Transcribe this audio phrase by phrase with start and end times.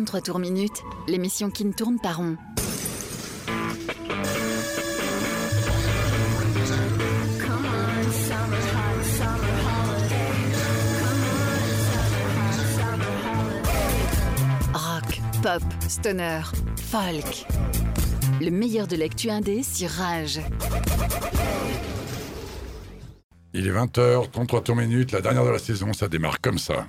[0.00, 2.38] 33 tours minutes, l'émission qui ne tourne pas rond.
[14.72, 16.40] Rock, pop, stoner,
[16.76, 17.46] folk.
[18.40, 20.40] Le meilleur de l'actu indé sur Rage.
[23.52, 26.86] Il est 20h, 33 tours minutes, la dernière de la saison, ça démarre comme ça.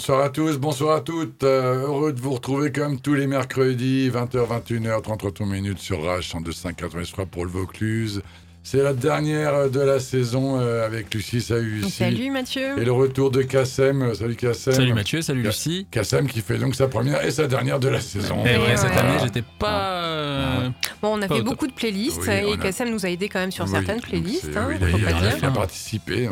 [0.00, 1.44] Bonsoir à tous, bonsoir à toutes.
[1.44, 6.02] Euh, heureux de vous retrouver comme tous les mercredis, 20h, 21h, 33 tours minutes sur
[6.02, 8.22] Rage 102.5 pour le Vaucluse.
[8.62, 11.40] C'est la dernière de la saison euh, avec Lucie.
[11.40, 11.90] Salut Lucie.
[11.90, 12.78] Salut Mathieu.
[12.78, 14.02] Et le retour de Kassem.
[14.02, 14.74] Euh, Salut Kassem.
[14.74, 15.86] Salut Mathieu, salut Lucie.
[15.90, 18.44] Kassem qui fait donc sa première et sa dernière de la saison.
[18.44, 18.98] Et Ouais, ouais, cette ouais.
[18.98, 20.02] année, j'étais pas.
[20.02, 20.68] euh,
[21.00, 23.30] Bon, on a Pas fait beaucoup de playlists Oui, et a- Kassem nous a aidé
[23.30, 24.54] quand même sur Oui, certaines playlists.
[24.54, 25.34] Hein, oui, il a- faut il pas a- dire.
[25.38, 26.28] il a participé.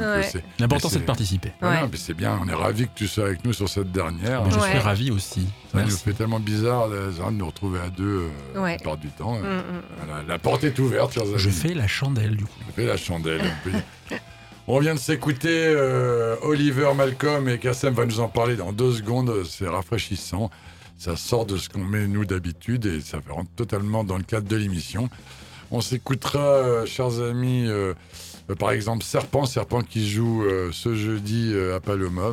[0.59, 1.53] L'important, c'est de participer.
[1.63, 4.45] Voilà, c'est bien, on est ravis que tu sois avec nous sur cette dernière.
[4.45, 5.47] Mais je suis ravi aussi.
[5.73, 8.23] Ça nous fait tellement bizarre euh, de nous retrouver à deux
[8.57, 8.73] euh, Ouais.
[8.73, 9.35] la plupart du temps.
[9.39, 9.63] Mm, Euh, mm.
[10.07, 11.35] voilà, la porte est ouverte, chers amis.
[11.37, 11.87] Je fais la
[12.19, 12.51] chandelle du coup.
[12.69, 13.43] Je fais la chandelle.
[14.67, 18.93] on vient de s'écouter euh, Oliver Malcolm et Kassem va nous en parler dans deux
[18.93, 19.45] secondes.
[19.49, 20.51] C'est rafraîchissant.
[20.97, 24.49] Ça sort de ce qu'on met nous d'habitude et ça rentre totalement dans le cadre
[24.49, 25.09] de l'émission.
[25.71, 27.95] On s'écoutera, euh, chers amis, euh,
[28.51, 32.33] euh, par exemple Serpent, Serpent qui joue euh, ce jeudi euh, à Paloma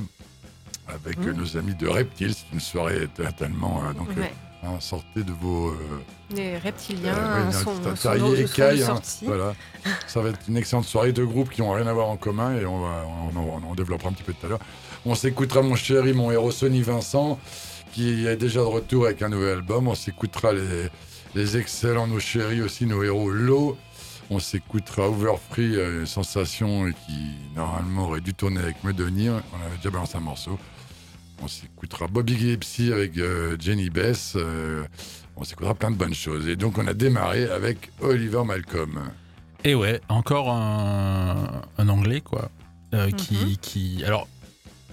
[0.87, 2.33] avec euh, nos amis de Reptiles.
[2.33, 4.33] C'est une soirée euh, donc, euh, Ouais.
[4.63, 5.69] Hein, sortez de vos.
[5.69, 5.75] euh,
[6.31, 9.25] Les reptiliens euh, de Écaille, hein, sortie.
[9.25, 9.53] voilà.
[10.07, 12.55] Ça va être une excellente soirée de groupes qui n'ont rien à voir en commun
[12.57, 13.05] et on, va,
[13.35, 14.59] on, développera un petit peu tout à l'heure.
[15.05, 17.39] On s'écoutera mon chéri, mon héros Sonny Vincent,
[17.93, 19.87] qui est déjà de retour avec un nouvel album.
[19.87, 20.89] On s'écoutera les,
[21.35, 23.77] les excellents, nos chéris aussi, nos héros Low.
[24.31, 29.33] On s'écoutera Overfree, euh, une sensation qui normalement aurait dû tourner avec Medonir.
[29.53, 30.57] On avait déjà balancé un morceau.
[31.41, 34.33] On s'écoutera Bobby Gipsy avec euh, Jenny Bess.
[34.35, 34.83] euh,
[35.35, 36.47] on s'écoutera plein de bonnes choses.
[36.47, 38.99] Et donc on a démarré avec Oliver Malcolm.
[39.63, 42.49] Et ouais, encore un, un anglais quoi.
[42.93, 44.03] euh, qui, qui.
[44.05, 44.27] Alors,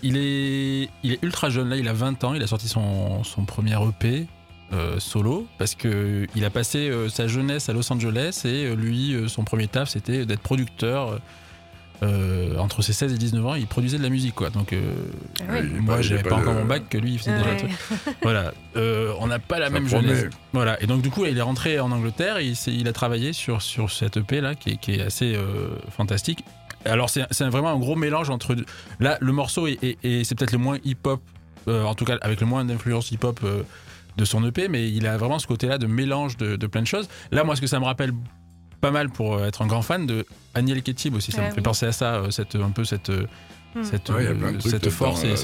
[0.02, 3.22] il est, il est ultra jeune là, il a 20 ans, il a sorti son,
[3.22, 4.26] son premier EP.
[4.72, 8.74] euh, solo parce que il a passé euh, sa jeunesse à Los Angeles et euh,
[8.74, 11.20] lui euh, son premier taf c'était d'être producteur
[12.02, 14.50] euh, entre ses 16 et 19 ans il produisait de la musique quoi.
[14.50, 14.80] Donc euh,
[15.40, 15.44] Ah.
[15.50, 17.44] Oui, est moi pas- j'avais pas pas encore mon bac que lui il faisait déjà
[17.44, 17.52] Ouais.
[17.52, 18.52] le truc voilà.
[18.76, 20.08] Euh, on n'a pas la Ça même promet.
[20.08, 20.82] jeunesse voilà.
[20.82, 23.90] Et donc du coup il est rentré en Angleterre et il, a travaillé sur, sur
[23.90, 26.44] cette EP là qui est, qui est assez euh, fantastique.
[26.84, 28.56] Alors c'est c'est vraiment un gros mélange entre
[28.98, 31.20] là le morceau est, est- est- c'est peut-être le moins hip hop
[31.68, 33.40] en tout cas avec le moins d'influence hip hop
[34.16, 36.82] de son EP mais il a vraiment ce côté là de mélange de, de plein
[36.82, 37.08] de choses.
[37.30, 38.12] Là moi ce que ça me rappelle
[38.82, 41.32] pas mal pour euh, être un grand fan de Agnel Ketib aussi.
[41.32, 43.24] Ça me fait penser à ça, euh, cette, un peu cette, euh,
[43.74, 43.84] Hmm.
[43.84, 45.24] cette, Ouais, euh, force.
[45.24, 45.38] et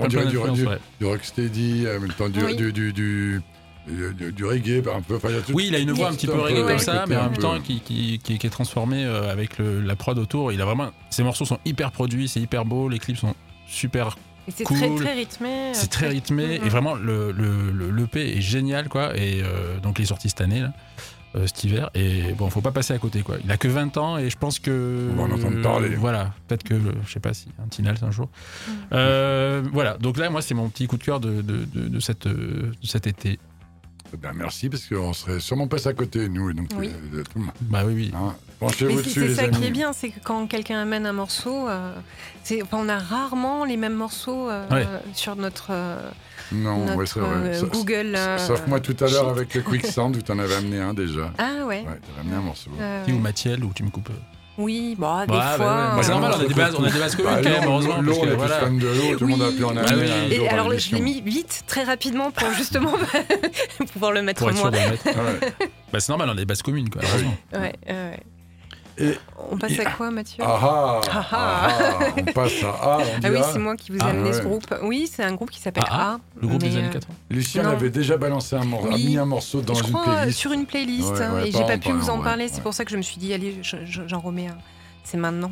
[0.00, 0.78] on dirait du- du- ouais.
[0.98, 2.56] Du rocksteady, en même temps du, Oui.
[2.56, 3.42] du, du, du,
[3.86, 5.16] du- du- du reggae, un peu.
[5.16, 6.78] Enfin, il y a tout- Oui, il a une voix un petit peu reggae comme
[6.78, 9.58] ça, mais en un même peu- temps qui, qui, qui, qui est transformé euh, avec
[9.58, 10.50] le- la prod autour.
[10.50, 13.34] Il a vraiment, ses morceaux sont hyper produits, c'est hyper beau, les clips sont
[13.68, 14.16] super,
[14.48, 14.78] Et c'est cool.
[14.78, 15.70] très, très rythmé.
[15.74, 19.14] c'est très rythmé et vraiment le le, le, l'EP est génial quoi.
[19.14, 20.72] Et euh, donc il est sorti cette année là,
[21.36, 23.36] euh, cet hiver et bon, faut pas passer à côté quoi.
[23.44, 25.90] Il a que 20 ans et je pense que On va en entendre parler.
[25.90, 26.74] Voilà, peut-être que
[27.06, 28.28] je sais pas si un Tinal un jour.
[28.68, 28.74] Mhm.
[28.92, 32.00] Euh, voilà, donc là moi c'est mon petit coup de cœur de, de, de, de
[32.00, 33.38] cette euh, de cet été.
[34.12, 36.90] Eh Ben, merci, parce qu'on serait sûrement passé à côté, nous, et donc Oui.
[36.92, 37.54] euh, de tout le monde.
[37.60, 38.12] Bah oui oui.
[38.12, 38.34] Hein.
[38.58, 39.56] Penchez-vous c'est dessus, c'est ça amis.
[39.56, 41.94] qui est bien, c'est que quand quelqu'un amène un morceau, euh,
[42.72, 44.84] on a rarement les mêmes morceaux euh, Ouais.
[45.14, 46.10] sur notre, euh,
[46.52, 47.28] Non, notre ouais, c'est vrai.
[47.30, 48.14] euh, Sa- Google.
[48.16, 50.94] euh, Sauf moi tout à l'heure avec le Quicksand où tu en avais amené un
[50.94, 51.32] déjà.
[51.38, 51.80] Ah ouais.
[51.80, 52.70] Ouais, t'avais amené un morceau.
[52.80, 54.10] euh, ou Mathiel ou tu me coupes.
[54.58, 55.56] Oui, bah, des Ouais, fois.
[55.58, 55.96] bah ouais.
[55.96, 57.48] Bah, c'est euh, normal, on a des bases, on a des bases communes Bah, quand
[57.60, 58.00] même, heureusement.
[58.02, 58.54] L'eau, parce on que, est voilà.
[58.56, 59.78] fans de l'eau, tout le monde a pu en Oui.
[59.78, 60.36] amener Ah oui.
[60.38, 62.92] un Et alors, je l'ai mis vite, très rapidement, pour justement
[63.92, 64.78] pouvoir le mettre Pour être sûr moi.
[64.78, 65.06] de le mettre.
[65.06, 65.68] Ouais.
[65.92, 67.00] Bah, c'est normal, on a des bases communes quoi.
[67.04, 67.34] heureusement.
[67.54, 68.20] Ouais, ouais.
[69.00, 69.18] Et
[69.50, 73.02] On passe à quoi, Mathieu ah ah, Ah ah ah, on passe à A, on
[73.24, 74.66] Ah oui, c'est moi qui vous ai Ah, amené ce groupe.
[74.82, 76.18] Oui, c'est un groupe qui s'appelle Ah, A.
[76.40, 77.14] Le groupe des années euh, 80.
[77.30, 77.70] Lucien Non.
[77.70, 79.06] avait déjà balancé un Oui.
[79.06, 80.38] mis un morceau dans je une crois euh, playlist.
[80.38, 82.44] sur une playlist Ouais, ouais, et j'ai pas pu vous en parler.
[82.44, 82.62] ouais, C'est ouais.
[82.62, 84.58] pour ça que je me suis dit, allez, je- je- j'en remets un.
[85.04, 85.50] C'est maintenant.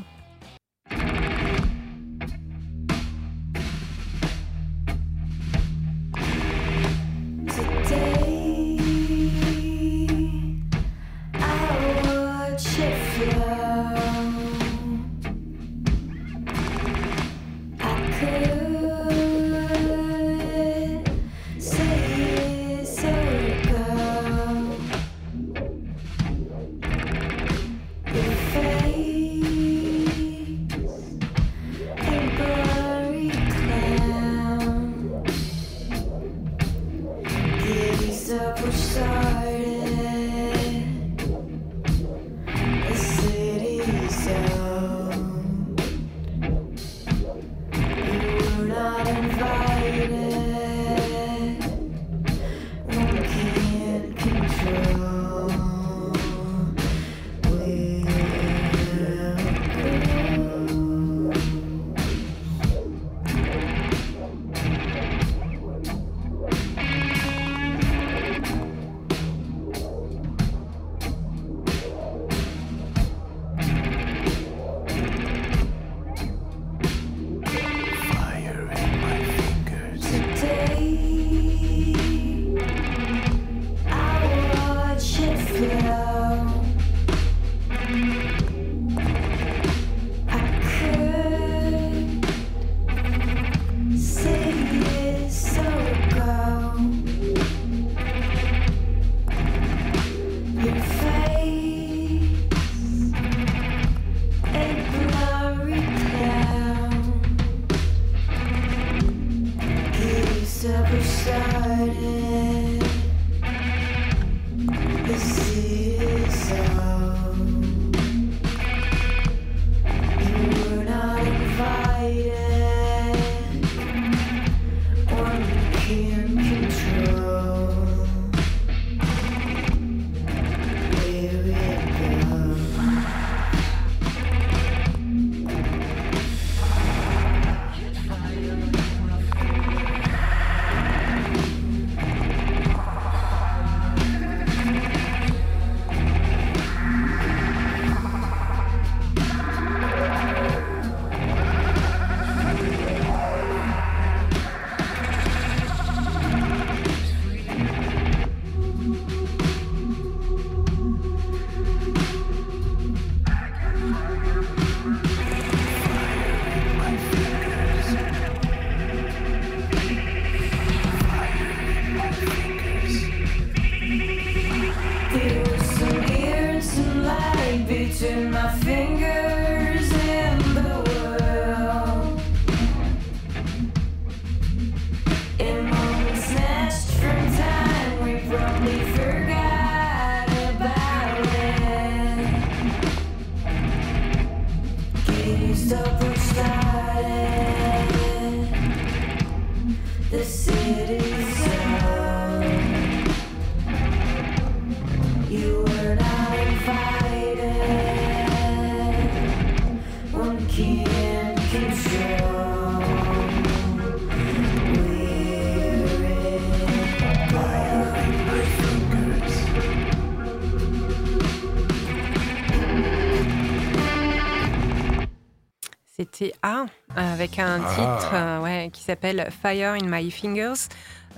[226.42, 227.74] A, avec un Ah.
[227.74, 230.68] titre euh, ouais, qui s'appelle Fire in My Fingers.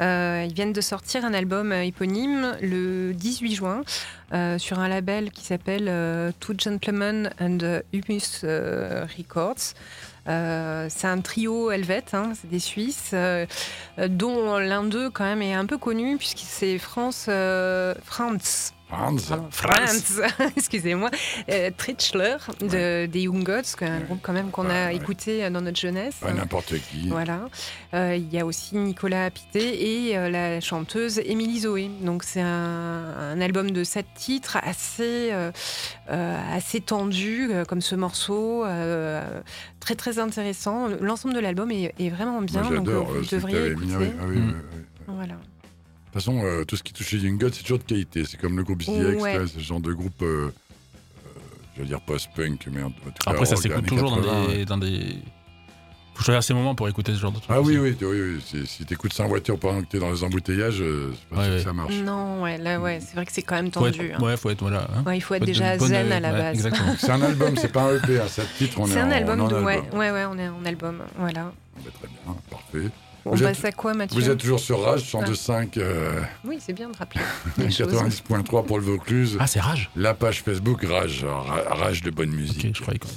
[0.01, 3.83] Euh, ils viennent de sortir un album euh, éponyme le 18 juin
[4.33, 7.59] euh, sur un label qui s'appelle euh, Two Gentlemen and
[7.93, 9.75] Humus euh, Records.
[10.29, 13.47] Euh, c'est un trio helvète, hein, c'est des Suisses, euh,
[13.99, 18.73] euh, dont l'un d'eux quand même est un peu connu puisque c'est France, euh, Franz,
[18.91, 19.33] Franz.
[19.51, 20.21] Franz,
[20.57, 21.11] excusez-moi,
[21.49, 21.71] euh,
[22.61, 26.17] de, des Young Gods, un groupe quand même qu'on Ouais, a écouté dans notre jeunesse.
[26.21, 27.09] Pas n'importe qui.
[27.09, 27.49] Voilà.
[27.95, 31.91] Euh, Il y a aussi Nicolas Apité et euh, la chanteuse Émilie Zoé.
[32.03, 32.49] Donc c'est un,
[33.35, 35.51] un album de sept titres assez, euh,
[36.11, 39.23] euh, assez tendu, euh, comme ce morceau, euh,
[39.79, 40.89] très très intéressant.
[41.01, 43.93] L'ensemble de l'album est, est vraiment bien, Moi, donc euh, vous euh, devriez écouter.
[43.95, 44.31] Ah oui, ah Mm.
[44.31, 44.43] oui,
[44.75, 44.81] oui.
[45.09, 45.35] Voilà.
[46.11, 48.25] De toute façon, euh, tout ce qui touche les Young Gods, c'est toujours de qualité.
[48.25, 48.91] C'est comme le groupe ZX,
[49.21, 49.39] Ouais.
[49.47, 50.51] ce genre de groupe, euh, euh,
[51.77, 53.31] je veux dire post-punk, mais en tout cas.
[53.31, 54.57] Après, ça s'écoute toujours 80, dans ouais.
[54.57, 55.19] des, dans des.
[56.17, 57.51] Faut choisir ses moments pour écouter ce genre de trucs.
[57.51, 58.45] Ah oui, oui, oui, oui.
[58.45, 61.37] c'est- Si t'écoutes ça en voiture pendant que t'es dans les embouteillages, euh, c'est pas
[61.37, 61.65] Ouais, sûr que ouais.
[61.65, 61.95] ça marche.
[61.95, 64.13] Non, ouais, là, ouais, c'est vrai que c'est quand même Faut être- tendu.
[64.13, 64.21] hein.
[64.21, 64.89] ouais, faut être voilà.
[64.95, 65.05] hein.
[65.07, 66.57] Ouais, il faut être Faut déjà bonne- zen à la ouais, base.
[66.57, 66.95] Exactement.
[66.99, 69.13] C'est un album, c'est pas un EP, hein, sept titres, on est, C'est un en,
[69.13, 69.99] album on est en Ouais, album.
[70.01, 71.03] ouais, ouais, on est en album.
[71.17, 71.53] Voilà.
[71.77, 72.91] Bah, très bien, parfait.
[73.27, 75.11] On Vous êtes- passe à quoi, Mathieu Vous êtes toujours sur Rage, Ah.
[75.19, 77.21] 102.5, euh, Oui, c'est bien de rappeler
[77.59, 77.89] les choses.
[77.93, 79.37] 90.3 pour le Vaucluse.
[79.39, 79.91] Ah, c'est Rage?
[79.97, 82.65] La page Facebook Rage, Ra- Rage de bonne musique.
[82.71, 83.17] Ok, je croyais quand même.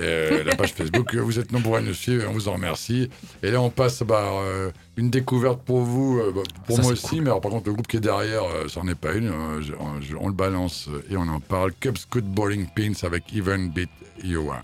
[0.00, 3.10] Euh, la page Facebook, vous êtes nombreux à nous suivre, on vous en remercie.
[3.42, 6.92] Et là, on passe bah, euh, une découverte pour vous, euh, bah, pour Ça, moi
[6.92, 9.12] aussi, mais alors, par contre, le groupe qui est derrière, euh, ça n'en est pas
[9.12, 9.28] une.
[9.28, 11.72] euh, je- je- on le balance et on en parle.
[11.78, 13.90] Cubs Good Bowling Pins avec Even Beat
[14.24, 14.62] Iowa.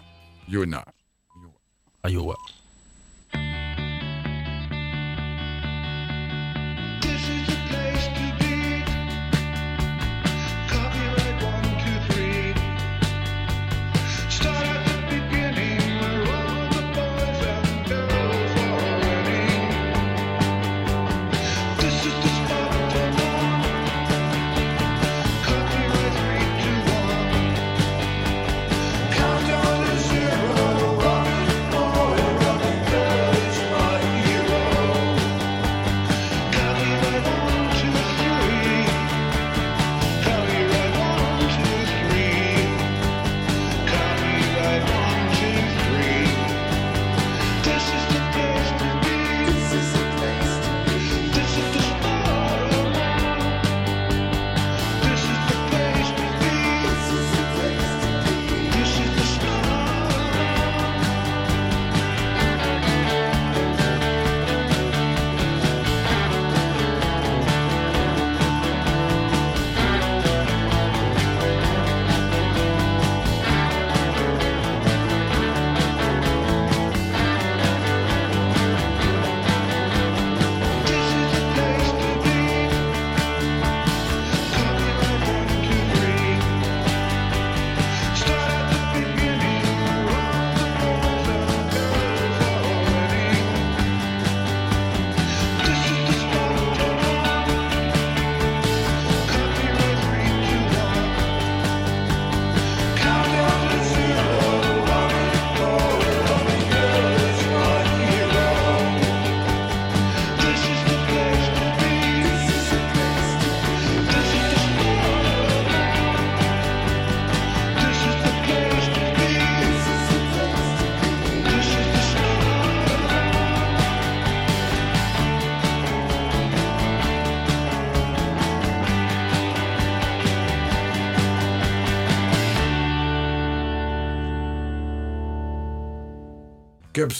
[0.48, 0.82] Yona.
[2.08, 2.34] Iowa.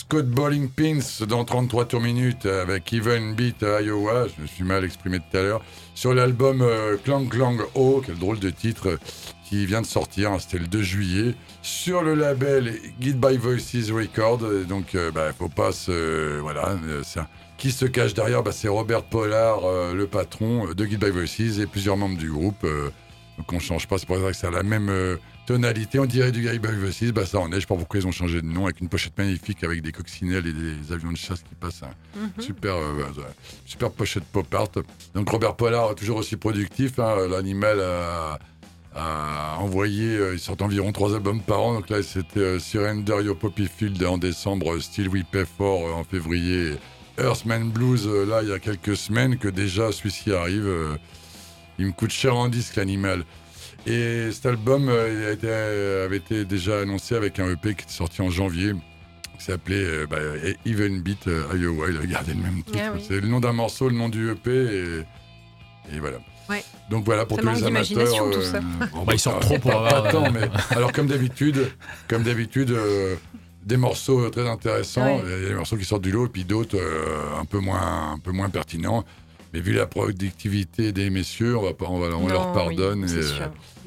[0.08, 4.82] Code Bowling Pins dans 33 tours minutes avec Even Beat Iowa, je me suis mal
[4.84, 5.60] exprimé tout à l'heure,
[5.94, 8.98] sur l'album euh, Clang Clang O, quel drôle de titre, euh,
[9.44, 13.90] qui vient de sortir, hein, c'était le 2 juillet, sur le label Guide by Voices
[13.92, 14.40] Record.
[14.62, 16.38] Et donc, euh, bah, faut pas se.
[16.40, 20.72] Voilà, euh, c'est un- qui se cache derrière bah, C'est Robert Pollard, euh, le patron
[20.72, 22.64] de Guide by Voices, et plusieurs membres du groupe.
[22.64, 22.88] euh,
[23.36, 25.16] donc on change pas, c'est pour ça que ça a la même euh,
[25.48, 25.98] tonalité.
[25.98, 27.54] On dirait du Guide by Voices, bah ça en est.
[27.56, 29.92] Je sais pas pourquoi ils ont changé de nom, avec une pochette magnifique, avec des
[29.92, 31.80] coccinelles et des avions de chasse qui passent.
[32.14, 32.30] Mhm.
[32.44, 33.22] Super, euh, ouais,
[33.64, 34.68] super pochette pop art.
[35.14, 36.98] Donc Robert Pollard, toujours aussi productif.
[36.98, 38.38] hein, L'animal a,
[38.94, 41.72] a envoyé, euh, il sort environ trois albums par an.
[41.74, 45.88] Donc là, c'était euh, Surrender Your Poppy Field en décembre, euh, Still We Pay For
[45.88, 46.74] euh, en février,
[47.18, 50.66] Earthman Blues euh, là, il y a quelques semaines que déjà celui-ci arrive.
[50.66, 50.96] euh,
[51.78, 53.24] il me coûte cher en disque, l'animal.
[53.86, 57.74] Et cet album euh, il a été, euh, avait été déjà annoncé avec un EP
[57.74, 58.72] qui est sorti en janvier,
[59.38, 60.18] qui s'appelait euh, bah,
[60.66, 61.86] Even Beat euh, Iowa.
[61.90, 62.78] Il a gardé le même titre.
[62.82, 63.04] Ah oui.
[63.06, 66.18] C'est le nom d'un morceau, le nom du EP, et, et voilà.
[66.50, 66.62] Ouais.
[66.90, 67.82] Donc voilà, pour Ça tous les amateurs.
[67.84, 68.60] d'imagination, tout ça.
[68.92, 71.70] bon, Bah, ils sortent pas- trop pour avoir, pas euh, mais alors comme d'habitude,
[72.08, 73.16] comme d'habitude, euh,
[73.64, 75.18] des morceaux très intéressants.
[75.18, 75.22] Ouais.
[75.24, 77.58] Il y a des morceaux qui sortent du lot, et puis d'autres euh, un peu
[77.58, 79.04] moins, un peu moins pertinents.
[79.54, 83.04] Mais vu la productivité des messieurs, on va pas, on, va, on leur pardonne.
[83.04, 83.46] oui, et, c'est euh,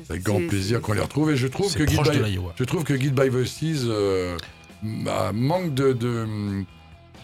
[0.10, 1.32] avec grand plaisir qu'on les retrouve.
[1.32, 4.38] Et je trouve que Guide by, je trouve que Guide by Voices euh,
[4.82, 6.26] bah, manque de, de,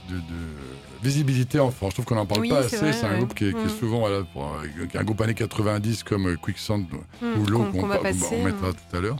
[0.09, 1.91] de- de visibilité en France.
[1.91, 2.77] Je trouve qu'on n'en parle Oui, pas assez.
[2.93, 3.17] C'est un ouais.
[3.17, 3.79] groupe qui est, qui est Mm.
[3.79, 4.55] souvent voilà, pour,
[4.95, 6.85] un groupe années 90 comme euh, Quicksand
[7.21, 8.11] Hmm, ou l'eau qu'on- mettra
[8.69, 8.73] hmm.
[8.91, 9.17] tout à l'heure.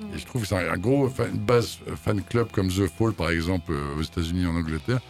[0.00, 0.04] Mm.
[0.14, 2.86] Et je trouve que c'est un, un gros fan, base euh, fan club comme The
[2.98, 5.00] Fall, par exemple, euh, aux États-Unis et en Angleterre.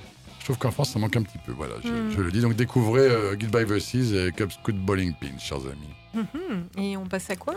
[0.42, 1.52] Je trouve qu'en France, ça manque un petit peu.
[1.52, 2.10] Voilà, je, Mm.
[2.16, 2.40] je le dis.
[2.40, 6.26] Donc découvrez euh, by Voices et Cub Scoot Bowling Pin, chers amis.
[6.44, 6.64] Mhm.
[6.82, 7.54] Et on passe à quoi?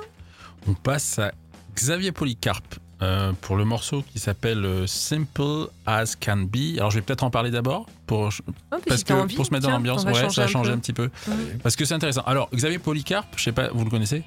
[0.68, 1.32] On passe à
[1.76, 6.78] Xavier Polycarpe euh, pour le morceau qui s'appelle euh, Simple as Can Be.
[6.78, 8.30] Alors je vais peut-être en parler d'abord pour,
[8.72, 10.78] Oh, parce que envie, pour se mettre dans l'ambiance, ouais, ça a un changé un
[10.78, 11.10] petit peu.
[11.28, 11.58] Mhm.
[11.64, 12.22] Parce que c'est intéressant.
[12.28, 14.22] Alors Xavier Polycarpe, je sais pas, vous le connaissez?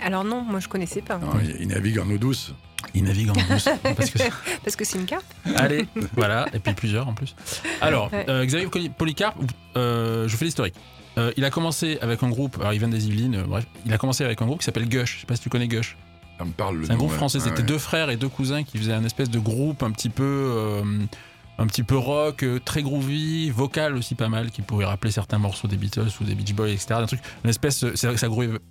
[0.00, 1.18] Alors non, moi je connaissais pas.
[1.18, 2.54] Non, il navigue en eau douce.
[2.96, 3.68] Il navigue en douce.
[3.96, 4.18] parce que
[4.64, 5.24] Parce que c'est une carte.
[5.56, 5.86] Allez,
[6.16, 7.36] voilà, et puis plusieurs en plus.
[7.80, 9.36] Alors, euh, Xavier Poly- Polycarpe,
[9.76, 10.74] euh, je vous fais l'historique.
[11.18, 13.92] Euh, il a commencé avec un groupe, alors il vient des Yvelines, euh, bref, il
[13.92, 15.14] a commencé avec un groupe qui s'appelle Gush.
[15.16, 15.96] Je sais pas si tu connais Gush.
[16.38, 17.16] Ça me parle le C'est un nom, groupe ouais.
[17.16, 17.62] français, c'était ouais.
[17.66, 20.82] deux frères et deux cousins qui faisaient un espèce de groupe un petit peu, euh,
[21.58, 25.38] un petit peu rock, euh, très groovy, vocal aussi pas mal, qui pourrait rappeler certains
[25.38, 26.94] morceaux des Beatles ou des Beach Boys, etc.
[26.94, 28.28] Un truc, une espèce, euh, ça, ça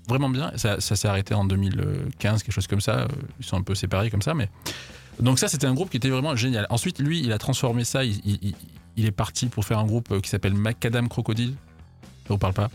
[0.08, 0.52] vraiment bien.
[0.56, 3.00] Ça, ça s'est arrêté en 2015, quelque chose comme ça.
[3.00, 3.08] Euh,
[3.40, 4.50] Ils sont un peu séparés comme ça, mais
[5.20, 6.68] donc ça c'était un groupe qui était vraiment génial.
[6.70, 8.04] Ensuite, lui, il a transformé ça.
[8.04, 11.54] Il, il- est parti pour faire un groupe qui s'appelle Macadam Crocodile.
[12.28, 12.70] Ça vous parle pas?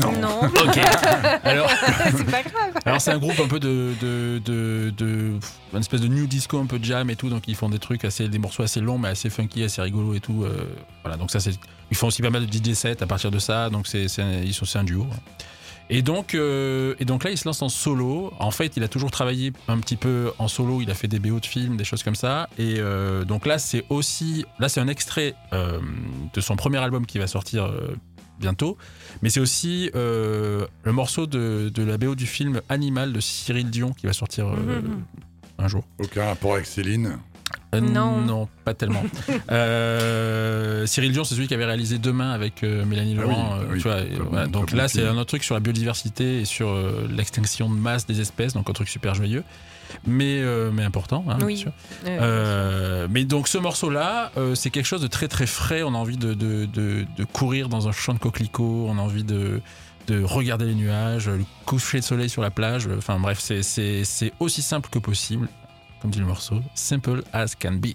[0.00, 0.12] Non.
[0.20, 0.40] Non.
[0.44, 0.78] Ok.
[1.44, 1.68] Alors.
[2.16, 2.72] c'est pas grave.
[2.84, 5.38] Alors c'est un groupe un peu de, de, de, de-
[5.72, 7.78] une espèce de new disco, un peu de jam et tout, donc ils font des
[7.78, 10.44] trucs assez, des morceaux assez longs mais assez funky, assez rigolos et tout.
[10.44, 10.64] euh,
[11.02, 11.52] voilà, donc ça c'est,
[11.90, 14.54] ils font aussi pas mal de DJ sets à partir de ça, donc c'est, ils
[14.54, 15.06] sont c'est un duo.
[15.90, 18.32] Et donc, euh, et donc là, il se lance en solo.
[18.38, 20.80] En fait, il a toujours travaillé un petit peu en solo.
[20.80, 22.48] Il a fait des BO de films, des choses comme ça.
[22.56, 25.80] Et euh, donc là, c'est aussi, là, c'est un extrait euh,
[26.32, 27.70] de son premier album qui va sortir
[28.42, 28.76] bientôt.
[29.22, 33.70] Mais c'est aussi euh, le morceau de, de la BO du film Animal de Cyril
[33.70, 35.02] Dion qui va sortir euh, Mhm.
[35.58, 35.84] un jour.
[35.98, 37.18] Aucun rapport avec Céline.
[37.74, 38.20] Euh, Non.
[38.20, 39.02] Non, pas tellement.
[39.50, 43.54] Euh, Cyril Dion, c'est celui qui avait réalisé Demain avec euh, Mélanie Ah Laurent.
[43.58, 44.42] oui, euh, oui, tu vois, et très bon- voilà.
[44.44, 47.68] très Donc bon là, c'est un autre truc sur la biodiversité et sur euh, l'extinction
[47.70, 49.44] de masse des espèces, donc un truc super joyeux,
[50.06, 51.54] mais, euh, mais important, hein, Oui.
[51.54, 51.72] bien
[52.10, 53.08] sûr.
[53.10, 55.82] Mais donc ce morceau-là, euh, c'est quelque chose de très très frais.
[55.82, 59.00] On a envie de, de, de- de courir dans un champ de coquelicots, on a
[59.00, 59.60] envie de,
[60.08, 62.88] de regarder les nuages, le coucher de soleil sur la plage.
[62.96, 65.48] Enfin bref, c'est- c'est c'est aussi simple que possible,
[66.02, 66.56] comme dit le morceau.
[66.74, 67.94] Simple as can be.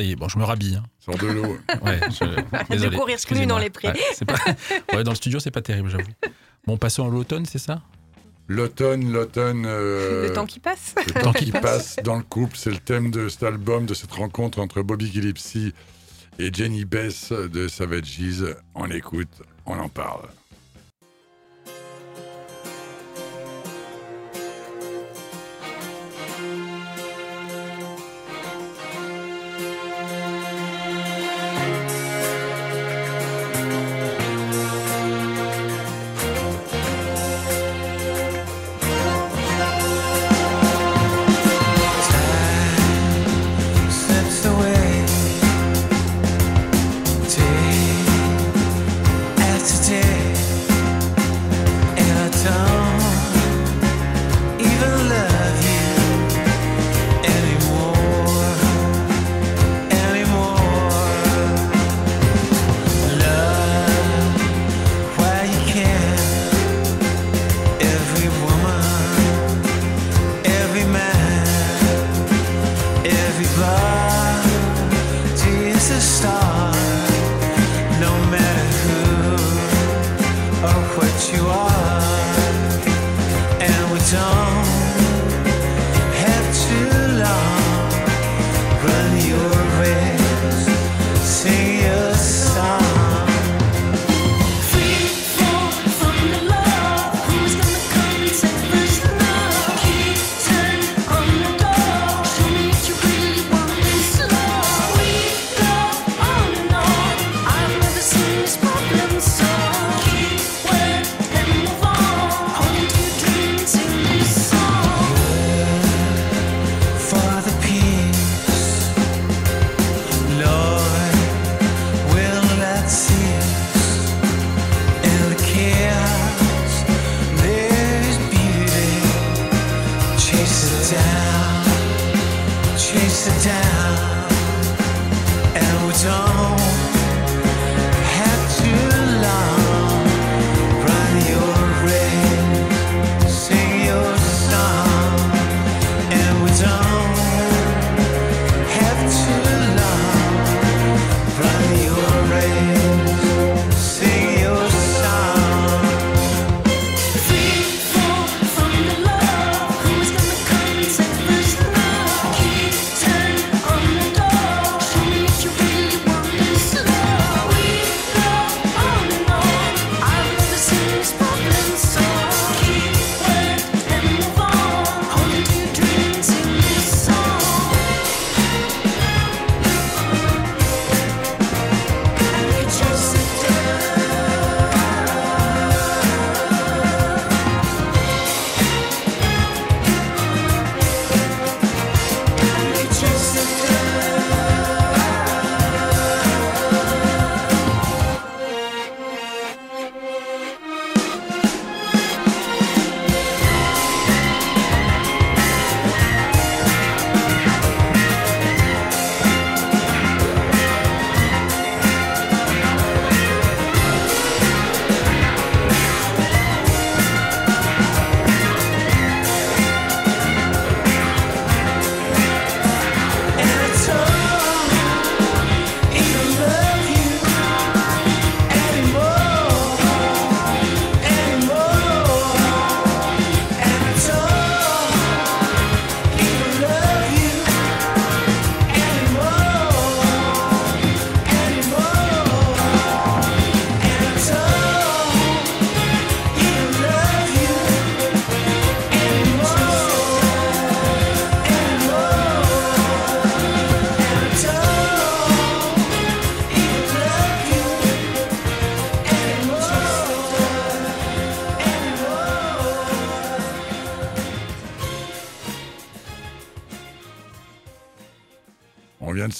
[0.00, 0.76] Ça y est, bon, je me rhabille.
[0.76, 0.82] hein.
[0.98, 1.58] Sors de l'eau.
[1.84, 3.46] Ouais, je- désolé, nu excusez-moi.
[3.46, 3.88] dans les prés.
[3.88, 4.38] Ouais, c'est pas...
[4.96, 6.08] ouais, dans le studio, c'est pas terrible, j'avoue.
[6.66, 7.82] Bon, passons à l'automne, c'est ça?
[8.48, 9.64] L'automne, l'automne.
[9.66, 10.94] euh, Le temps qui passe.
[11.06, 14.12] le temps qui passe dans le couple, c'est le thème de cet album, de cette
[14.12, 15.74] rencontre entre Bobby Gillespie
[16.38, 18.18] et Jenny Bess de Savages.
[18.74, 20.28] On écoute, on en parle.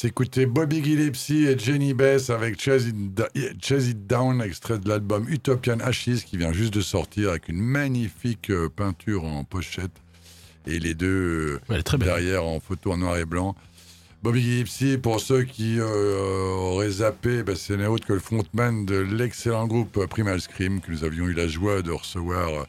[0.00, 3.28] S'écouter Bobby Gillespie et Jenny Bess avec Chase It, Da-
[3.60, 7.60] Chase It Down, extrait de l'album Utopian Ashes qui vient juste de sortir avec une
[7.60, 9.90] magnifique euh, peinture en pochette
[10.66, 13.54] et les deux euh, Ouais, très derrière en photo en noir et blanc.
[14.22, 18.86] Bobby Gillespie, pour ceux qui euh, auraient zappé, bah, c'est n'est autre que le frontman
[18.86, 22.64] de l'excellent groupe Primal Scream que nous avions eu la joie de recevoir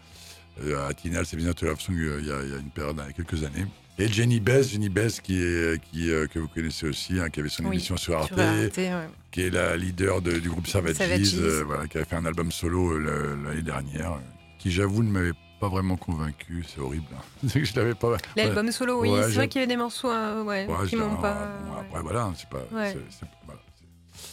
[0.65, 2.97] euh, à Tinal, c'est bien Love Song il y, a, il y a une période,
[2.97, 3.65] il y a quelques années.
[4.01, 7.39] Et Jenny Bess, Jenny Bess qui est, qui, euh, que vous connaissez aussi, hein, qui
[7.39, 9.07] avait son Oui, émission sur Arte, Sur Arte, ouais.
[9.31, 12.51] qui est la leader de- du groupe Savages, euh, voilà, qui avait fait un album
[12.51, 14.17] solo euh, l'année dernière, euh,
[14.57, 17.05] qui j'avoue ne m'avait pas vraiment convaincu, c'est horrible.
[17.13, 17.47] hein.
[17.53, 18.17] Que je l'avais pas.
[18.35, 21.17] L'album solo, oui, Ouais, c'est vrai qu'il y avait des morceaux euh, ouais, qui m'ont
[21.17, 21.35] pas.
[21.67, 22.63] bon, après voilà, c'est pas.
[22.71, 22.93] Voilà,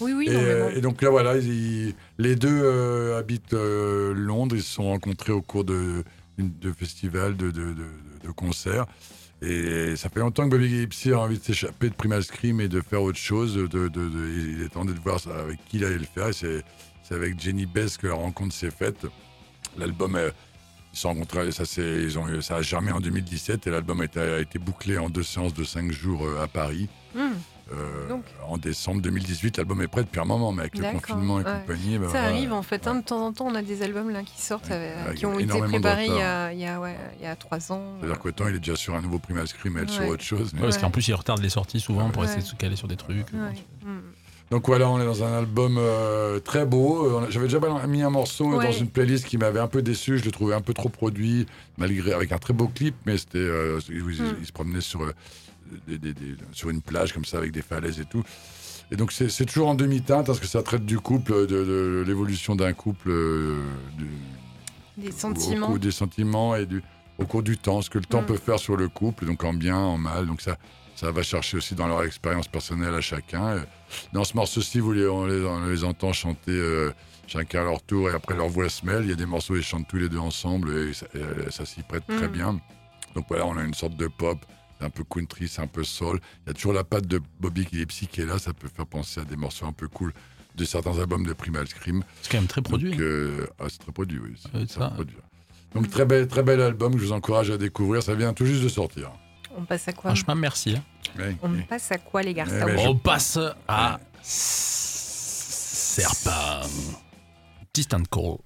[0.00, 0.76] Oui, oui, et, non, mais euh, bon.
[0.76, 4.56] et donc là, voilà, ils- les deux euh, habitent euh, Londres.
[4.56, 6.04] Ils se sont rencontrés au cours de,
[6.38, 8.86] de festivals, de, de, de- de concerts.
[9.40, 12.68] Et ça fait longtemps que Bobby Gipsy a envie de s'échapper de Primal Scream et
[12.68, 13.54] de faire autre chose.
[13.54, 16.34] De, de- de- de voir avec qui il allait le faire.
[16.34, 16.64] C'est,
[17.04, 19.06] c'est avec Jenny Bess que la rencontre s'est faite.
[19.76, 20.30] L'album, euh,
[20.92, 24.04] ils sont rencontrés, ça, ils ont, ça a germé en 2017 et l'album a
[24.40, 26.88] été, bouclé en deux séances de cinq jours euh, à Paris.
[27.16, 27.32] Hum,
[27.72, 28.24] Euh, Donc.
[28.46, 31.50] en décembre 2018, l'album est prêt depuis un moment, mais avec le confinement et ouais.
[31.66, 31.98] compagnie.
[31.98, 32.26] bah, Ça voilà.
[32.28, 33.00] arrive en fait, hein, Ouais.
[33.00, 35.38] de temps en temps on a des albums là qui sortent, euh, avec qui ont
[35.38, 37.82] été préparés il y, a, il, y a, ouais, il y a trois ans.
[38.00, 40.08] C'est-à-dire qu'autant il est déjà sur un nouveau Scream et elle sur Ouais.
[40.10, 40.52] autre chose.
[40.54, 42.28] mais- Ouais, parce qu'en plus, ils retardent les sorties souvent pour Ouais.
[42.28, 43.26] essayer de se caler sur des trucs.
[43.32, 43.62] Ouais.
[43.84, 44.00] Hum.
[44.50, 47.04] Donc voilà, on est dans un album euh, très beau.
[47.20, 48.64] Euh, J'avais déjà mis un morceau Ouais.
[48.64, 50.16] dans une playlist qui m'avait un peu déçu.
[50.16, 51.44] Je le trouvais un peu trop produit,
[51.76, 54.36] malgré avec un très beau clip, mais c'était euh, il, il- Mm.
[54.40, 55.12] il se promenait sur euh,
[55.86, 58.22] des- des- des- sur une plage comme ça avec des falaises et tout.
[58.90, 62.56] Et donc c'est toujours en demi-teinte parce que ça traite du couple, de, de l'évolution
[62.56, 63.58] d'un couple, euh,
[63.98, 65.66] du- Des au sentiments.
[65.66, 66.82] cours des sentiments et du,
[67.18, 68.26] au cours du temps, ce que le temps Mm.
[68.26, 70.26] peut faire sur le couple, donc en bien, en mal.
[70.26, 70.56] Donc ça,
[70.96, 73.46] ça va chercher aussi dans leur expérience personnelle à chacun.
[73.48, 73.60] Euh,
[74.12, 76.90] Dans ce morceau-ci, vous les, on, les, on les entend chanter euh,
[77.26, 79.02] chacun à leur tour et après leur voix se mêle.
[79.04, 81.50] Il y a des morceaux où ils chantent tous les deux ensemble et ça, et
[81.50, 82.32] ça s'y prête très Mm.
[82.32, 82.60] bien.
[83.14, 84.38] Donc voilà, on a une sorte de pop.
[84.78, 86.20] C'est un peu country, c'est un peu soul.
[86.46, 88.38] Il y a toujours la patte de Bobby Gillespie qui est là.
[88.38, 90.12] Ça peut faire penser à des morceaux un peu cool
[90.54, 92.02] de certains albums de Primal Scream.
[92.22, 92.90] C'est quand même très produit.
[92.92, 94.34] Donc, euh, ah, c'est très produit, oui.
[94.40, 94.88] c'est Ouais, très ça.
[94.90, 95.16] produit.
[95.74, 98.02] Donc très bel, très bel album que je vous encourage à découvrir.
[98.02, 99.10] Ça vient tout juste de sortir.
[99.56, 100.76] On passe à quoi Franchement, merci.
[100.76, 100.82] hein.
[101.18, 101.66] Ouais, On ouais.
[101.68, 105.10] passe à quoi les garçons Eh ben, je- On passe à Serpent.
[107.74, 108.36] Distant call.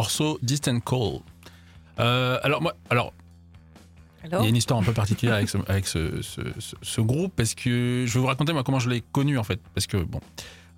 [0.00, 1.20] Morceau Distant Call.
[1.98, 3.12] Euh, alors moi, alors
[4.24, 7.00] il y a une histoire un peu particulière avec, ce, avec ce, ce- ce- ce
[7.02, 9.86] groupe parce que je vais vous raconter moi comment je l'ai connu en fait parce
[9.86, 10.20] que bon.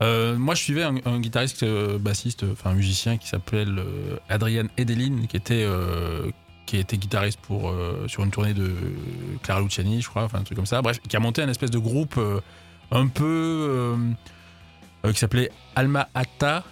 [0.02, 3.80] Euh, moi je suivais un, un guitariste euh, bassiste enfin un musicien qui s'appelle
[4.28, 5.66] Adrian Edelin qui était
[6.66, 7.72] qui était guitariste pour
[8.08, 8.74] sur une tournée de
[9.44, 10.82] Clara Luciani je crois enfin un truc comme ça.
[10.82, 12.18] Bref qui a monté un espèce de groupe
[12.90, 13.96] un peu
[15.12, 16.64] qui s'appelait Alma Ata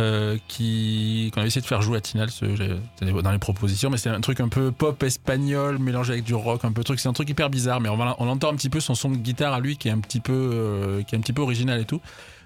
[0.00, 2.28] euh, qu'on avait essayé de faire jouer à Tinal
[3.00, 6.64] dans les propositions mais c'est un truc un peu pop espagnol mélangé avec du rock
[6.64, 8.94] un peu truc c'est un truc hyper bizarre mais on entend un petit peu son
[8.94, 11.32] son de guitare à lui qui est un petit peu euh, qui est un petit
[11.32, 12.00] peu original et tout.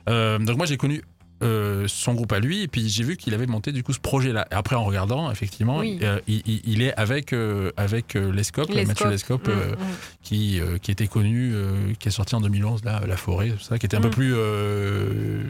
[0.08, 1.02] Euh, donc moi j'ai connu
[1.42, 3.98] euh, son groupe à lui et puis j'ai vu qu'il avait monté du coup ce
[3.98, 5.98] projet là et après en regardant effectivement Oui.
[6.02, 9.46] euh, il, il- il est avec euh, avec Lescope Les Mathieu scopes.
[9.46, 9.76] Lescope Mm, euh, mm.
[10.22, 13.58] qui, euh, qui était connu, euh, qui est sorti en 2011, là, La Forêt, tout
[13.60, 14.12] ça, qui était un peu Mm.
[14.12, 15.42] plus euh,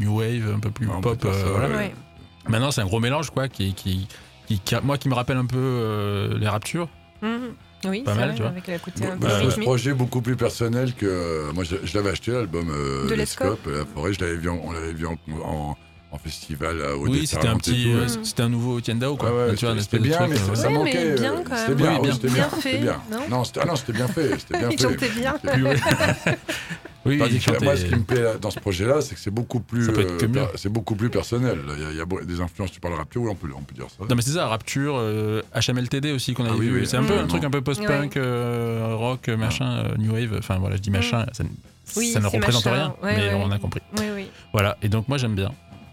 [0.00, 1.24] new wave, un peu plus Ouais, pop.
[1.24, 1.76] euh, voilà.
[1.76, 1.94] ouais.
[2.48, 4.06] Maintenant, c'est un gros mélange, quoi, qui, qui,
[4.46, 6.88] qui, qui moi, qui me rappelle un peu euh, les Raptures.
[7.84, 8.50] Oui, Pas c'est mal, vrai, tu vois.
[8.50, 9.66] avec le côté un Bah, peu ce rythmique.
[9.66, 13.16] projet beaucoup plus personnel que euh, moi je, je l'avais acheté l'album euh, De Les
[13.16, 13.66] Lescope.
[13.66, 15.76] La forêt je l'avais vu en- on l'avait vu en, en,
[16.12, 18.24] en festival à au oui, c'était un petit, euh, Mm.
[18.24, 19.30] c'était un nouveau Tiendao, quoi.
[19.32, 21.04] Ouais, ouais, Tu vois, c'était bien, truc, mais euh, ça Ouais, manquait.
[21.06, 21.76] mais bien, euh, quand C'était même.
[21.78, 22.12] bien, Oui, bien.
[22.14, 22.48] c'était Bien bien.
[22.50, 23.02] fait, c'était bien.
[23.10, 24.30] non Non, c'était ah non, c'était bien fait.
[24.38, 24.78] C'était bien fait.
[24.78, 25.34] chantait bien.
[27.04, 27.18] Oui.
[27.18, 29.32] Tandis il que chantait- moi, ce qui me plaît dans ce projet-là, c'est que c'est
[29.32, 30.06] beaucoup plus, Ça per-
[30.54, 31.58] c'est beaucoup plus personnel.
[31.76, 32.70] Il y a, il y a des influences.
[32.70, 34.04] Tu parles rapture, oui, on peut, on peut dire ça.
[34.08, 36.80] Non mais c'est ça, Rapture, euh, HMLTD aussi qu'on avait Ah oui, vu.
[36.82, 37.28] oui, c'est un peu un absolument.
[37.28, 40.36] truc un peu post-punk, euh, rock, machin, euh, new wave.
[40.38, 41.48] Enfin voilà, je dis machin, ça, ne-
[41.96, 42.76] Oui, ça ne c'est représente machin.
[42.76, 43.42] rien, Ouais, mais ouais.
[43.46, 43.80] on a compris.
[43.98, 44.26] Oui, oui.
[44.52, 45.50] Voilà, et donc moi j'aime bien.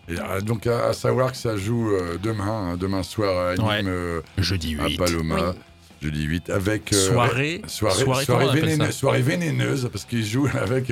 [0.09, 3.55] Et, euh, donc à, à savoir que ça joue euh, demain, hein, demain soir à
[3.55, 3.81] Nîmes, Ouais.
[3.85, 5.57] euh, Jeudi à Paloma, Oui.
[6.01, 10.91] jeudi 8, avec euh, Soirée, soirée, vénéneuse, soirée vénéneuse parce qu'ils jouent avec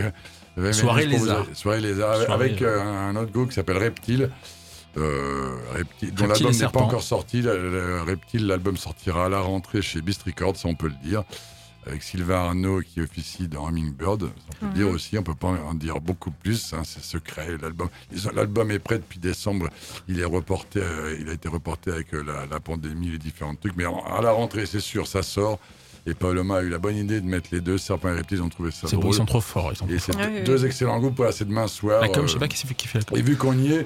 [0.57, 1.45] euh, Soirée vous- lézard.
[1.53, 4.29] soirée lézard avec, Soirée, avec, euh, un autre groupe qui s'appelle Reptile.
[4.97, 7.41] Euh, Reptile, dont l'album n'est pas encore sorti.
[7.43, 11.07] Le- le Reptile, l'album sortira à la rentrée chez Beast Records, ça on peut le
[11.07, 11.23] dire.
[11.87, 14.73] Avec Sylvain Arnaud qui officie dans Hummingbird, on peut le Mhm.
[14.73, 17.47] dire aussi, on peut pas en dire beaucoup plus, hein, c'est secret.
[17.61, 17.87] L'album,
[18.35, 19.69] l'album est prêt depuis décembre,
[20.07, 23.55] il est reporté, euh, il a été reporté avec euh, la, la pandémie, les différents
[23.55, 25.59] trucs, mais à la rentrée c'est sûr, ça sort.
[26.05, 28.41] Et Paloma a eu la bonne idée de mettre les deux, Serpent et Reptile, ils
[28.43, 29.13] ont trouvé ça C'est beau, drôle.
[29.13, 29.71] ils sont trop forts.
[29.73, 30.21] Ils sont Et trop c'est forts.
[30.23, 30.43] Ah oui, oui.
[30.45, 31.99] deux excellents groupes, voilà, c'est demain soir.
[32.01, 33.17] La com, euh, je sais pas qui qui fait la com.
[33.17, 33.85] et vu qu'on y est,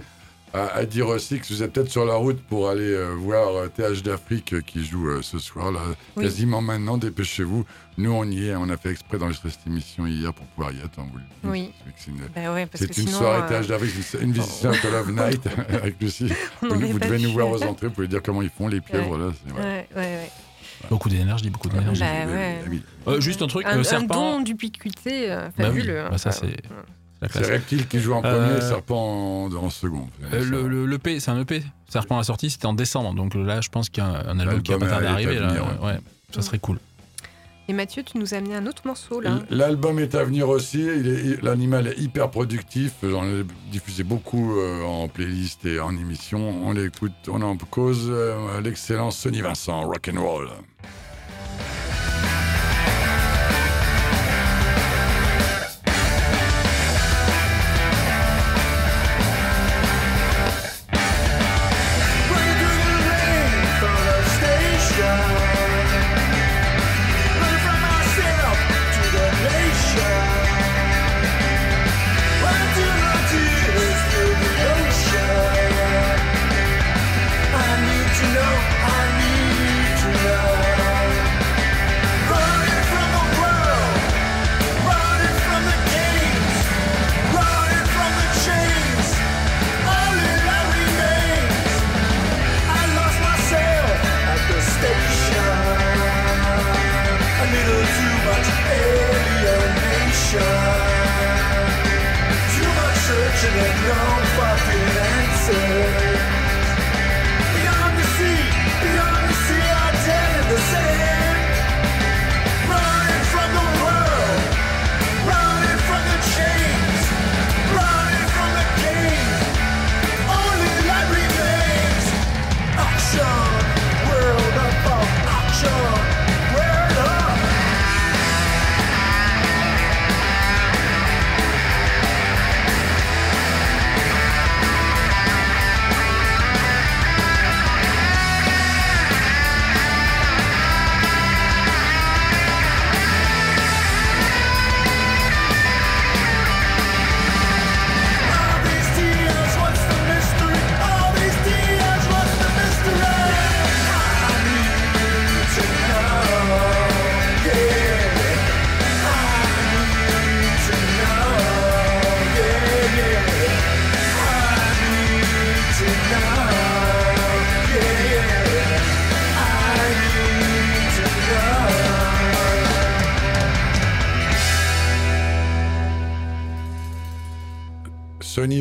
[0.53, 3.55] à, à dire aussi que vous êtes peut-être sur la route pour aller euh, voir
[3.55, 5.79] euh, TH d'Afrique euh, qui joue euh, ce soir, là,
[6.17, 6.23] Oui.
[6.25, 7.65] quasiment maintenant, dépêchez-vous.
[7.97, 10.79] Nous, on y est, on a fait exprès d'enregistrer cette émission hier pour pouvoir y
[10.79, 11.29] être, on vous le dit.
[11.43, 11.71] Oui.
[11.97, 14.65] C'est une, Bah ouais, parce que une sinon, soirée euh, TH d'Afrique, une, une visite
[14.65, 16.31] à Love Night avec Lucie.
[16.61, 17.23] Vous, vous devez pu.
[17.23, 19.27] nous voir aux entrées, vous pouvez dire comment ils font, les pieuvres, là.
[19.57, 19.87] ouais.
[19.95, 20.29] Ouais.
[20.89, 22.01] Beaucoup d'énergie, beaucoup d'énergie.
[22.01, 22.59] Bah ouais.
[23.07, 24.37] Euh, juste un truc, Un, le un serpent.
[24.37, 25.99] don d'ubiquité euh, Bah oui, fabuleux.
[26.01, 26.07] hein.
[26.09, 26.47] bah ça, c'est-
[27.29, 27.45] C'est.
[27.45, 30.07] Reptile qui joue en premier, Euh, Serpent en, en second.
[30.33, 31.61] Euh, le, le, l'EP, c'est un EP.
[31.87, 33.13] Serpent a sorti, c'était en décembre.
[33.13, 35.11] Donc là, je pense qu'il y a un, album qui va pas tarder à est
[35.11, 35.35] à arriver.
[35.39, 35.47] là.
[35.49, 35.99] venir, ouais.
[36.33, 36.79] ça serait cool.
[37.67, 39.39] Et Mathieu, tu nous as amené un autre morceau là.
[39.49, 40.81] L'album est à venir aussi.
[40.81, 42.93] Est- L'animal est hyper productif.
[43.03, 46.39] J'en ai diffusé beaucoup euh, en playlist et en émission.
[46.65, 50.49] On l'écoute, on en cause euh, l'excellent Sonny Vincent, rock and roll.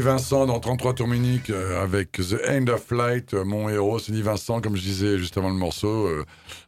[0.01, 3.99] Vincent dans 33 tours minutes euh, avec The End of Flight, euh, mon héros.
[3.99, 6.25] Sonny Vincent, comme je disais juste avant le morceau, euh,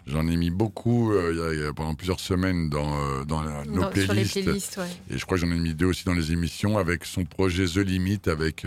[0.07, 3.65] j'en ai mis beaucoup y a- il y a pendant plusieurs semaines dans, dans la-
[3.65, 4.77] nos les playlists.
[4.79, 4.87] ouais.
[5.11, 7.65] Et je crois que j'en ai mis deux aussi dans les émissions avec son projet
[7.67, 8.65] The Limit avec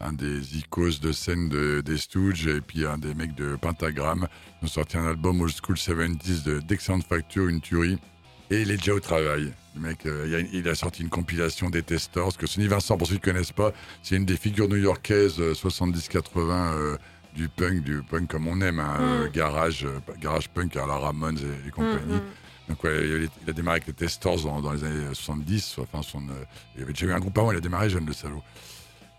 [0.00, 4.26] un des icônes de scène de, des Stooges et puis un des mecs de Pentagram.
[4.62, 7.98] Ils ont sorti un album Old School 70s de d'excellente facture, une tuerie.
[8.50, 9.52] Et il est déjà au travail.
[9.76, 12.36] Le mec, euh, il, a, sorti une compilation des testors.
[12.36, 13.72] Que Sonny Vincent, pour ceux qui ne connaissent pas,
[14.02, 16.96] c'est une des figures new-yorkaises euh, 70-80 euh,
[17.34, 20.96] du punk, du punk comme on aime, hein, euh, garage, euh, garage punk à la
[20.96, 22.14] Ramones et, et compagnie.
[22.14, 22.70] Mm, mm.
[22.70, 25.76] Donc ouais, il, a, il a démarré avec les Testors dans, dans les années 70.
[25.78, 26.44] Enfin, son, euh,
[26.76, 28.42] il avait déjà eu un groupe avant, il a démarré jeune, le salaud.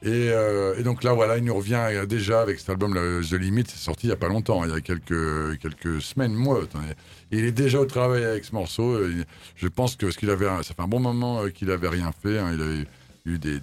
[0.04, 3.34] Et, euh, et donc là, voilà, il nous revient euh, déjà avec cet album The
[3.34, 6.34] Limit, c'est sorti il n'y a pas longtemps, hein, il y a quelques, quelques semaines,
[6.34, 6.64] mois.
[6.64, 6.94] attendez.
[7.32, 8.92] Il est déjà au travail avec ce morceau.
[8.92, 9.24] euh,
[9.56, 12.12] Je pense que ce qu'il avait, ça fait un bon moment euh, qu'il avait rien
[12.12, 12.38] fait.
[12.38, 12.86] hein, il avait
[13.26, 13.62] eu des,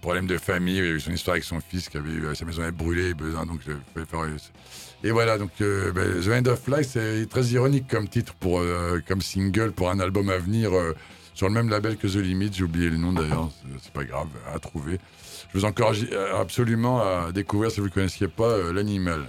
[0.00, 2.34] problèmes de famille, il a eu son histoire avec son fils qui avait eu euh,
[2.34, 4.24] sa maison avait brûlé, besoin, donc faire,
[5.04, 8.62] et voilà, donc ben, The End of Life, c'est très ironique comme titre, pour,
[9.08, 10.70] comme single pour un album à venir
[11.34, 12.52] sur le même label que The Limit.
[12.52, 13.50] J'ai oublié le nom d'ailleurs,
[13.82, 15.00] c'est- pas grave, à trouver.
[15.52, 16.06] Je vous encourage
[16.38, 19.24] absolument à découvrir, si vous ne connaissiez pas, l'animal.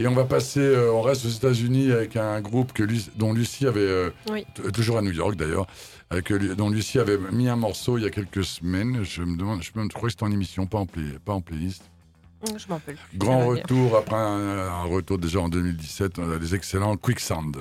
[0.00, 2.82] Et on va passer, euh, on reste aux États-Unis avec un groupe que
[3.16, 4.46] dont Lucie avait, euh, Oui.
[4.54, 5.66] t- toujours à New York d'ailleurs,
[6.08, 9.00] avec, euh, dont Lucie avait mis un morceau il y a quelques semaines.
[9.04, 11.42] Je me demande, je me crois que c'était en émission, pas en, play- pas en
[11.42, 11.82] playlist.
[12.56, 12.80] Je m'en.
[13.14, 17.52] Grand retour après un, un retour déjà en 2017, on a des excellents Quicksand.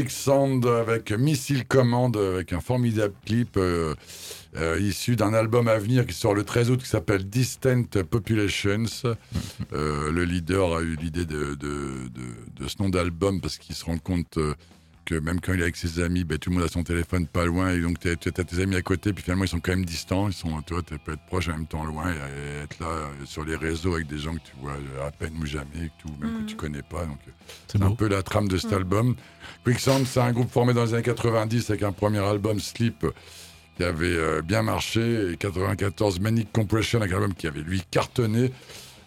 [0.00, 3.94] Quicksand avec Missile Command, avec un formidable clip euh,
[4.58, 8.84] euh, issu d'un album à venir qui sort le 13 août qui s'appelle Distant Populations.
[9.72, 13.74] Euh, le leader a eu l'idée de, de- de- de ce nom d'album parce qu'il
[13.74, 14.38] se rend compte
[15.06, 17.26] que même quand il est avec ses amis, ben, tout le monde a son téléphone
[17.26, 19.70] pas loin et donc tu as tes amis à côté puis finalement ils sont quand
[19.70, 20.28] même distants.
[20.28, 22.78] Ils sont, tu vois, tu peux être proche en même temps loin et, et être
[22.80, 24.74] là euh, sur les réseaux avec des gens que tu vois
[25.06, 27.06] à peine ou jamais, que, tu, même que tu connais pas.
[27.06, 27.30] Donc, euh,
[27.68, 29.14] C'est un peu la trame de cet album.
[29.64, 33.06] Quicksand, c'est un groupe formé dans les années 90 avec un premier album Sleep
[33.76, 37.82] qui avait euh, bien marché et 94 Manic Compression avec un album qui avait lui
[37.90, 38.50] cartonné.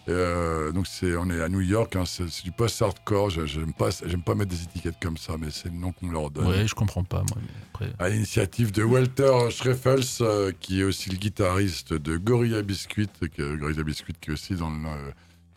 [0.08, 3.30] Euh, donc c'est, on est à New York, hein, c'est, c'est du post-hardcore.
[3.30, 6.30] J'aime pas, j'aime pas mettre des étiquettes comme ça, mais c'est le nom qu'on leur
[6.30, 6.46] donne.
[6.48, 7.38] Ouais, je comprends pas, moi.
[7.74, 13.08] après- À l'initiative de Walter Schreffels, euh, qui est aussi le guitariste de Gorilla Biscuit,
[13.36, 15.10] que, Gorilla Biscuit qui est aussi dans le, euh,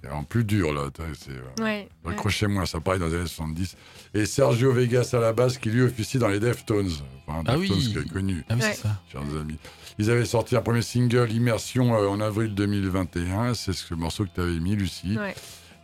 [0.04, 0.82] qui est en plus dur là.
[1.00, 1.88] euh, Ouais.
[2.06, 2.12] ouais.
[2.12, 3.76] Accrochez-moi, ça pareil dans les années 70.
[4.14, 6.90] Et Sergio Vegas à la basse, qui lui officie dans les Deftones.
[7.28, 7.92] Enfin, Ah Deftones oui.
[7.94, 9.02] qui est connu, Ah oui, c'est ça.
[9.12, 9.58] chers amis.
[10.00, 13.54] Ils avaient sorti un premier single, Immersion, euh, en avril 2021.
[13.54, 15.18] C'est ce morceau que tu avais mis, Lucie.
[15.18, 15.36] Ouais.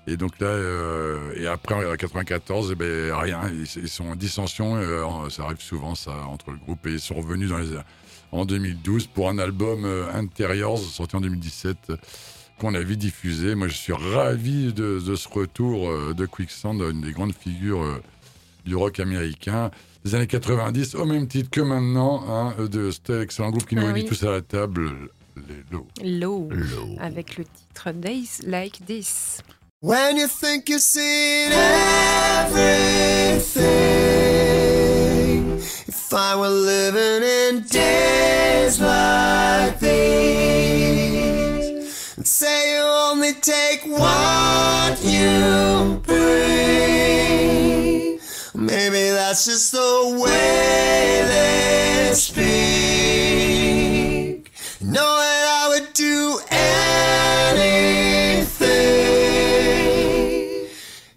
[0.07, 3.41] Et donc là, euh, et après, en 94, eh ben, rien.
[3.53, 4.75] Ils, ils sont en dissension.
[4.77, 6.85] euh, en- ça arrive souvent, ça, entre le groupe.
[6.87, 7.67] Et ils sont revenus dans les,
[8.31, 11.97] en 2012 pour un album euh, Interiors, sorti en 2017, euh,
[12.59, 13.55] qu'on a vu diffusé.
[13.55, 17.81] Moi, je suis ravi de, de ce retour euh, de Quicksand, une des grandes figures
[17.83, 18.01] euh,
[18.65, 19.71] du rock américain
[20.05, 23.81] des années 90, au même titre que maintenant, hein, de cet excellent groupe qui nous
[23.83, 24.07] Ah réunit oui.
[24.07, 24.91] tous à la table,
[25.35, 25.87] les Low.
[26.03, 26.49] Low.
[26.51, 26.95] Low.
[26.99, 29.41] Avec le titre Days Like This.
[29.81, 31.51] When you think you've seen
[33.89, 35.57] everything,
[35.87, 40.38] if I were living in days like these,
[42.19, 46.19] and say you only take what you bring,
[48.53, 52.51] maybe that's just the way they speak.
[54.81, 57.87] Knowing I would do anything.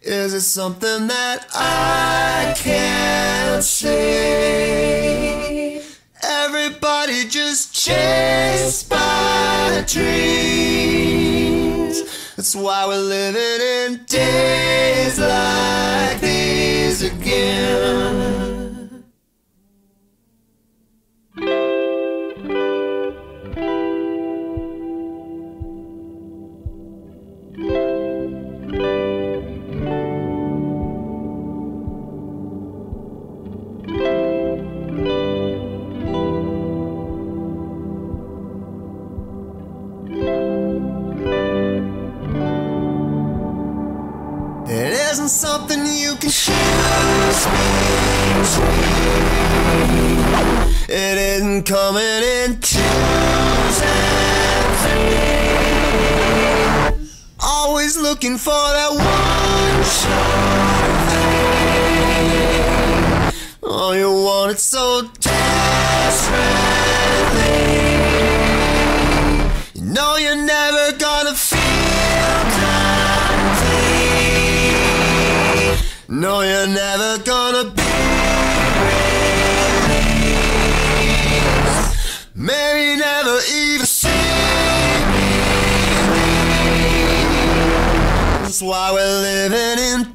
[0.03, 3.90] Is it something that I can't see?
[6.22, 10.71] Everybody just chased by dreams.
[12.43, 18.41] That's why we're living in days like these again.
[45.43, 47.43] Something you can between.
[50.88, 53.76] It isn't coming in twos.
[57.40, 61.32] Always looking for that one sure thing.
[63.64, 65.43] Oh, you want it so desperately.
[69.74, 71.34] You know you're never gonna
[76.22, 77.82] No, you're never gonna be
[81.42, 82.28] released.
[82.36, 85.26] Maybe never even see me.
[88.38, 90.14] That's why we're living in